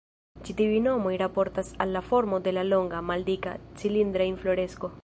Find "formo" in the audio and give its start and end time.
2.09-2.41